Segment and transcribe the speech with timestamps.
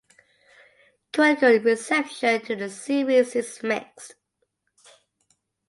[1.13, 4.15] Critical reception to the series is mixed.